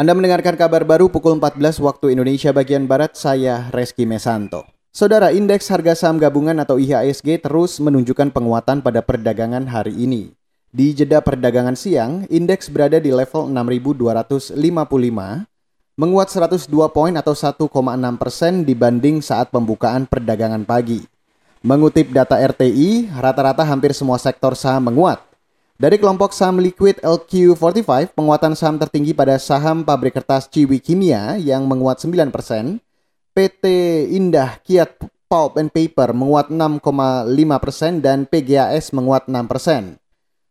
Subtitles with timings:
[0.00, 4.64] Anda mendengarkan kabar baru pukul 14 waktu Indonesia bagian Barat, saya Reski Mesanto.
[4.88, 10.32] Saudara, indeks harga saham gabungan atau IHSG terus menunjukkan penguatan pada perdagangan hari ini.
[10.72, 14.56] Di jeda perdagangan siang, indeks berada di level 6.255,
[16.00, 17.68] menguat 102 poin atau 1,6
[18.16, 21.04] persen dibanding saat pembukaan perdagangan pagi.
[21.60, 25.29] Mengutip data RTI, rata-rata hampir semua sektor saham menguat.
[25.80, 31.64] Dari kelompok saham liquid LQ45, penguatan saham tertinggi pada saham pabrik kertas Ciwi Kimia yang
[31.64, 32.28] menguat 9%,
[33.32, 33.64] PT
[34.12, 39.96] Indah Kiat Pulp and Paper menguat 6,5% dan PGAS menguat 6%.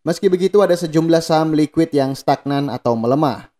[0.00, 3.52] Meski begitu ada sejumlah saham liquid yang stagnan atau melemah.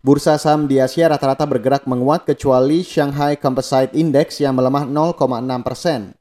[0.00, 6.19] Bursa saham di Asia rata-rata bergerak menguat kecuali Shanghai Composite Index yang melemah 0,6%.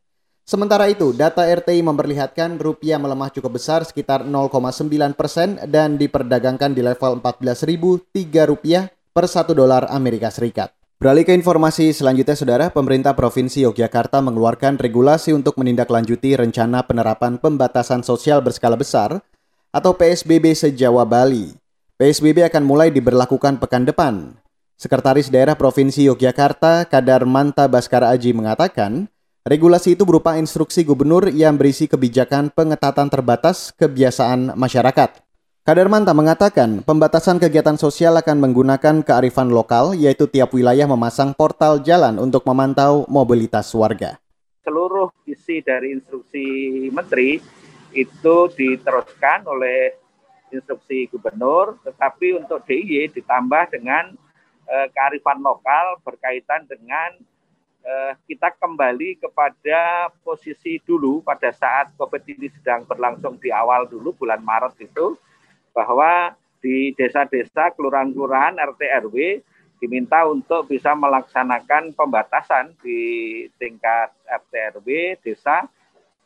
[0.49, 6.81] Sementara itu, data RTI memperlihatkan rupiah melemah cukup besar sekitar 0,9 persen dan diperdagangkan di
[6.81, 10.73] level 14.003 rupiah per 1 dolar Amerika Serikat.
[10.97, 18.01] Beralih ke informasi selanjutnya, Saudara, pemerintah Provinsi Yogyakarta mengeluarkan regulasi untuk menindaklanjuti rencana penerapan pembatasan
[18.01, 19.21] sosial berskala besar
[19.69, 21.53] atau PSBB se-Jawa Bali.
[22.01, 24.33] PSBB akan mulai diberlakukan pekan depan.
[24.81, 29.05] Sekretaris Daerah Provinsi Yogyakarta, Kadar Manta Baskara Aji mengatakan,
[29.49, 35.25] Regulasi itu berupa instruksi gubernur yang berisi kebijakan pengetatan terbatas kebiasaan masyarakat.
[35.65, 42.21] Kadarmanta mengatakan pembatasan kegiatan sosial akan menggunakan kearifan lokal yaitu tiap wilayah memasang portal jalan
[42.21, 44.21] untuk memantau mobilitas warga.
[44.61, 46.45] Seluruh isi dari instruksi
[46.93, 47.41] menteri
[47.97, 49.97] itu diteruskan oleh
[50.53, 54.13] instruksi gubernur tetapi untuk DIY ditambah dengan
[54.69, 57.17] eh, kearifan lokal berkaitan dengan
[57.83, 64.13] eh, kita kembali kepada posisi dulu pada saat COVID ini sedang berlangsung di awal dulu
[64.15, 65.15] bulan Maret itu
[65.71, 69.15] bahwa di desa-desa, kelurahan-kelurahan, RT RW
[69.79, 72.99] diminta untuk bisa melaksanakan pembatasan di
[73.55, 74.87] tingkat RT RW
[75.23, 75.63] desa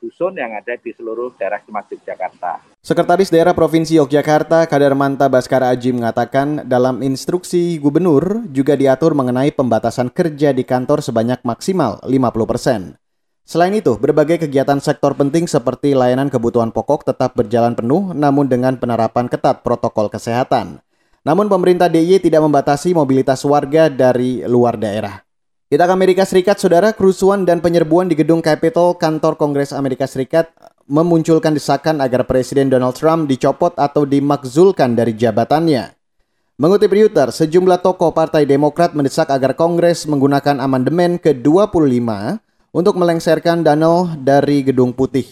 [0.03, 2.59] dusun yang ada di seluruh daerah termasuk Jakarta.
[2.83, 10.11] Sekretaris Daerah Provinsi Yogyakarta Kadarmanta Baskara Aji mengatakan dalam instruksi gubernur juga diatur mengenai pembatasan
[10.11, 12.99] kerja di kantor sebanyak maksimal 50%.
[13.43, 18.75] Selain itu, berbagai kegiatan sektor penting seperti layanan kebutuhan pokok tetap berjalan penuh namun dengan
[18.75, 20.83] penerapan ketat protokol kesehatan.
[21.23, 25.22] Namun pemerintah DIY tidak membatasi mobilitas warga dari luar daerah.
[25.73, 30.53] Kita ke Amerika Serikat, saudara, kerusuhan dan penyerbuan di gedung Capitol, kantor Kongres Amerika Serikat,
[30.85, 35.97] memunculkan desakan agar Presiden Donald Trump dicopot atau dimakzulkan dari jabatannya.
[36.61, 42.05] Mengutip Reuters, sejumlah tokoh Partai Demokrat mendesak agar Kongres menggunakan amandemen ke-25
[42.69, 45.25] untuk melengsarkan Donald dari Gedung Putih.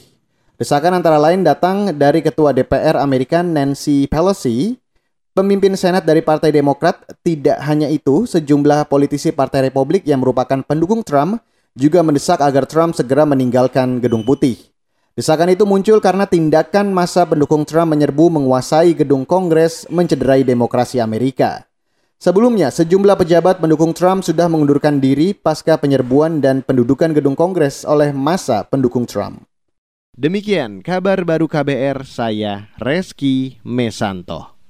[0.58, 4.81] Desakan antara lain datang dari Ketua DPR Amerika Nancy Pelosi
[5.32, 11.08] Pemimpin Senat dari Partai Demokrat tidak hanya itu, sejumlah politisi Partai Republik yang merupakan pendukung
[11.08, 11.40] Trump
[11.72, 14.60] juga mendesak agar Trump segera meninggalkan Gedung Putih.
[15.16, 21.64] Desakan itu muncul karena tindakan masa pendukung Trump menyerbu menguasai gedung Kongres mencederai demokrasi Amerika.
[22.20, 28.12] Sebelumnya, sejumlah pejabat pendukung Trump sudah mengundurkan diri pasca penyerbuan dan pendudukan gedung Kongres oleh
[28.12, 29.48] masa pendukung Trump.
[30.12, 34.61] Demikian kabar baru KBR, saya Reski Mesanto.